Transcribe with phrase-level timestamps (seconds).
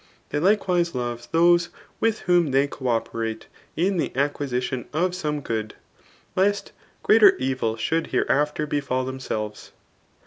[0.31, 1.69] Hiey Iftt wise love those
[1.99, 5.75] with whom they co operate in the acqni ^ion of some good,
[6.35, 6.71] lest
[7.03, 9.73] greater evil should hereafter befal themselves.